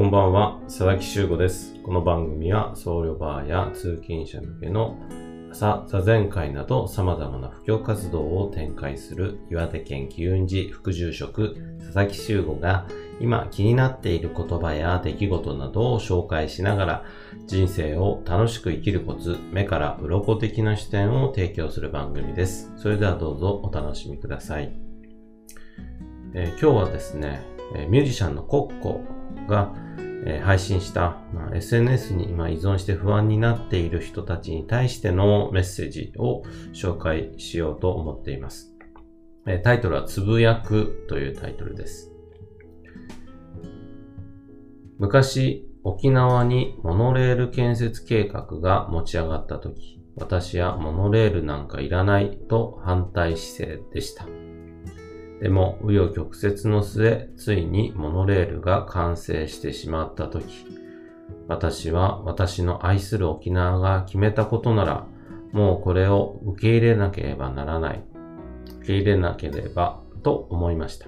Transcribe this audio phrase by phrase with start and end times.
[0.00, 1.74] こんばんは、佐々木修吾です。
[1.82, 4.96] この番組は僧侶バーや通勤者向けの
[5.52, 12.86] 朝座禅会など様々な布教活動を展開する岩手県機運寺副住職佐々木修吾が
[13.20, 17.04] 今気になっている言葉や出来事などを紹介しながら
[17.46, 22.72] 人生を楽しく生きるコツ、目から鱗的な視点を提供する番組です。
[22.78, 24.72] それではどうぞお楽しみください。
[26.32, 27.42] えー今日はですね、
[27.76, 29.74] えミュージシャンのコッコが、
[30.26, 38.74] え配信した、ま SNS に今依存して不安になっている人たちに対してのメッセージを紹介しようと思っています。
[39.46, 42.12] えタイトルはつぶやくというタイトルです。
[44.98, 54.49] 昔、沖縄にモノレール建設計画が持ち上がった時、私はモノレールなんかいらないと反対姿勢でした。
[55.40, 60.44] でも、紆余曲折の末、ついにモノレールが完成してしまったとき、
[61.48, 65.06] 私は私の愛する沖縄が決めたことなら、
[65.52, 68.04] もうこれを受け入れなければならない。
[68.78, 71.06] 受け入れなければと思いました。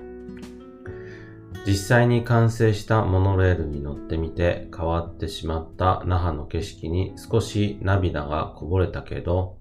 [1.65, 9.59] 実際に完成したモノレールに乗ってみて変わってしまった那覇の景色に少し涙がこぼれたけど、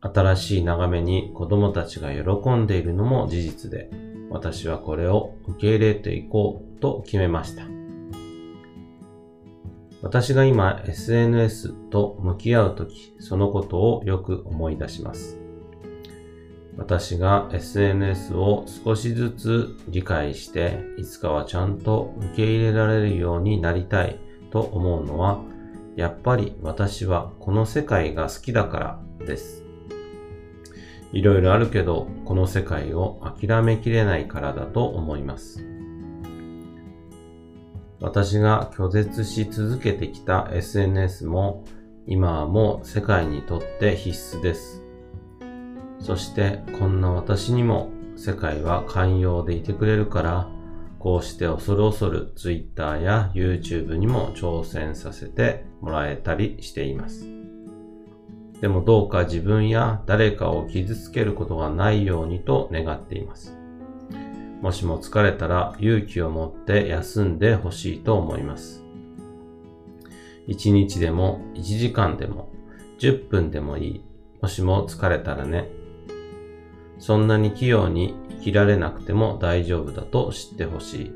[0.00, 3.90] 新しい眺めに子供たちが喜んでいるのも事実で、
[4.30, 7.64] 私はこれを受け入れていこうと決めました。
[10.02, 15.38] 私が今 SNS と向き合うとき、そのことをよく思い出します。
[16.78, 24.18] 私が SNS を少しずつ理解して、いつかはちゃんと受け入れられるようになりたい
[24.50, 25.42] と思うのは、
[25.96, 29.69] やっぱり私はこの世界が好きだからです。
[31.12, 35.64] いろいろあるけど、この世界を諦めきれないからだと思います。
[38.00, 41.64] 私が拒絶し続けてきた SNS も、
[42.06, 44.82] 今はもう世界にとって必須です。
[45.98, 50.48] そして、こんな私にも世界は寛容でいてくれるから、
[50.98, 57.39] こうして恐る恐る Twitter や YouTube にも挑戦させてもらえたりしています。
[58.60, 63.56] でもどうか自分や誰かを傷つけることがないようにと願っています。
[64.60, 68.84] もしも疲れたら勇気を持って休んでほしいと思います。
[70.48, 72.50] 1日でも1時間でも
[72.98, 74.04] 10分でもいい。
[74.42, 75.70] もしも疲れたらね。
[76.98, 81.12] そんなに器用に生きられなくても大丈夫だと知ってほしい。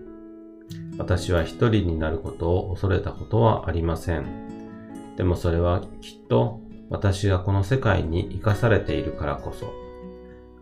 [0.97, 4.25] 私は一人になることを恐れたことはありません。
[5.17, 9.73] でもそれはきっと私がこの世界に生かされているからこそ、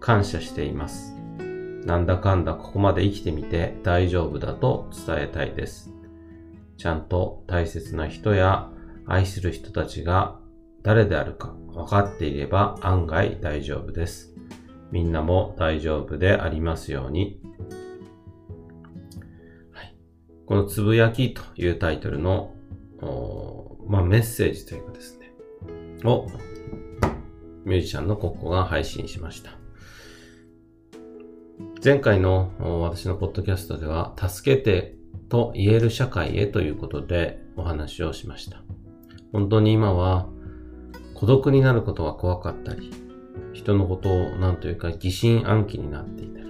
[0.01, 1.15] 感謝しています。
[1.85, 5.93] なんだかんだここまで生きてみて大丈夫だと伝えたいです。
[6.77, 8.69] ちゃんと大切な人や
[9.07, 10.39] 愛する人たちが
[10.83, 14.35] 誰であるか分かっていれば案外大丈夫です。
[14.91, 17.41] みんなも大丈夫でありますように。
[19.71, 19.97] はい、
[20.47, 22.55] このつぶやきというタイトルの、
[23.87, 25.22] まあ、メッセージというかですね、
[26.05, 26.29] を
[27.65, 29.53] ミュージシャンのコッコが配信しました。
[31.85, 34.97] 前回の私のポッドキャストでは、助けて
[35.29, 38.63] と言える社会へということでお話をしました。
[39.33, 40.29] 本当に今は
[41.15, 42.91] 孤独になることが怖かったり、
[43.53, 46.47] 人のことをなんというか疑心暗鬼になっていたり、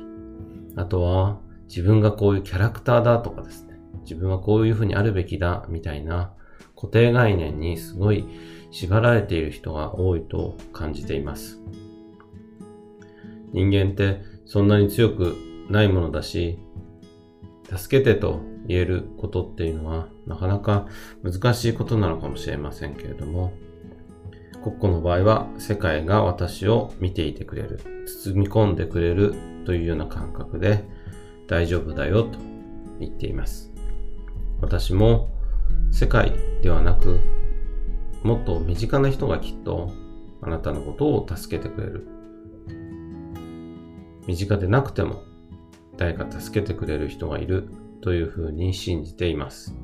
[0.76, 1.38] あとは
[1.68, 6.34] 自分がこういうキャラクターだとかですね、自分はこういうふうにあるべきだみたいな
[6.82, 8.26] 固定概念にすごい
[8.72, 11.60] 縛られている人が多いと感じています。
[13.52, 15.36] 人間ってそんなに強く
[15.70, 16.58] ないものだし、
[17.72, 20.88] 助けてと言えることっていうのはなかなか
[21.22, 23.52] 難しいことなのかもしれませんけれども、
[24.60, 27.78] コッコの場合は世界が私を見ていてくれる、
[28.24, 29.34] 包み込んでくれる
[29.66, 30.84] というような感覚で
[31.46, 32.40] 大丈夫だよと
[32.98, 33.72] 言っています。
[34.60, 35.30] 私も
[35.90, 36.32] 世界
[36.62, 37.20] ではなく
[38.22, 39.92] もっと身近な人がきっと
[40.40, 42.06] あなたのことを助けてくれる。
[44.26, 45.22] 身近でなくても
[45.96, 47.68] 誰か助けてくれる人がいる
[48.00, 49.74] というふうに信じています。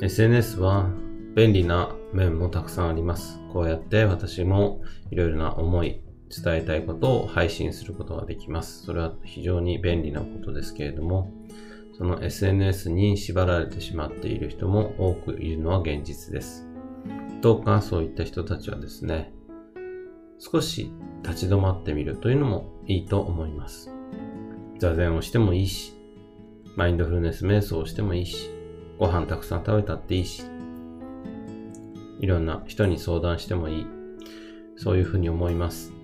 [0.00, 0.90] SNS は
[1.34, 3.40] 便利な面もたくさんあります。
[3.52, 8.84] こうやって私もいろいろな思い、伝えたいことを配信することができます。
[8.84, 11.32] それは非常に便利なことですけれども、
[11.96, 16.66] その SNS に縛られてしまっている人も多くいるのは現実です。
[17.40, 19.32] どうかそういった人たちはですね、
[20.38, 20.92] 少し
[21.22, 23.90] 立ち止まってみるというのもいいと思います。
[24.78, 25.94] 座禅をしてもいいし、
[26.76, 28.50] マインドフルネス瞑想をしてもいいし、
[28.98, 30.44] ご飯たくさん食べたっていいし、
[32.20, 33.86] いろんな人に相談してもいい。
[34.76, 35.95] そういうふうに思います。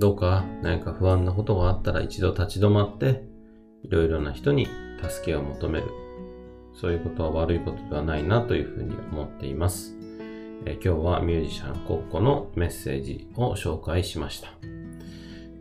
[0.00, 3.22] どうか何か不安なことがあったら一度立ち止まって、
[3.84, 4.66] いろいろな人に
[5.06, 5.90] 助けを求める。
[6.72, 9.94] そういうことは悪いことではないなというふうに思っています。
[10.64, 14.48] え今日はミュージシャンコッコのメッセージを紹介しました。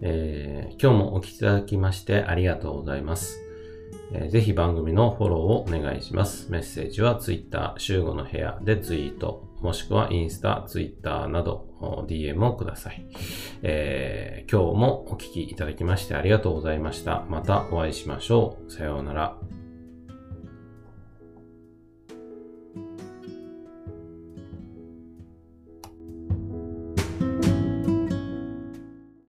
[0.01, 3.41] えー、今日もお聴きいただきましてありがとうございます。
[4.29, 6.49] ぜひ番組のフォローをお願いします。
[6.49, 13.05] メッセージは Twitter、週5の部屋でツイート、もしくはインスタ、ツイッターなど DM をください、
[13.61, 17.25] えー、今日もお聴きいただきましてありがとうございました。
[17.29, 18.71] またお会いしましょう。
[18.71, 19.58] さようなら。